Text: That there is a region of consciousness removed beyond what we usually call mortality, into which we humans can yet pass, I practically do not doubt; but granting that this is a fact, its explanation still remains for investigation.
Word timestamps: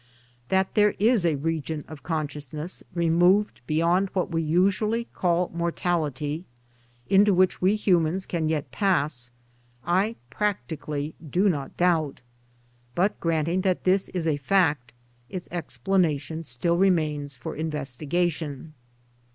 That 0.49 0.73
there 0.73 0.95
is 0.97 1.27
a 1.27 1.35
region 1.37 1.85
of 1.87 2.01
consciousness 2.01 2.83
removed 2.95 3.61
beyond 3.67 4.09
what 4.13 4.31
we 4.31 4.41
usually 4.41 5.03
call 5.05 5.51
mortality, 5.53 6.43
into 7.07 7.35
which 7.35 7.61
we 7.61 7.75
humans 7.75 8.25
can 8.25 8.49
yet 8.49 8.71
pass, 8.71 9.29
I 9.85 10.15
practically 10.31 11.13
do 11.29 11.47
not 11.49 11.77
doubt; 11.77 12.21
but 12.95 13.19
granting 13.19 13.61
that 13.61 13.83
this 13.83 14.09
is 14.09 14.25
a 14.25 14.37
fact, 14.37 14.91
its 15.29 15.47
explanation 15.51 16.43
still 16.45 16.77
remains 16.77 17.35
for 17.35 17.55
investigation. 17.55 18.73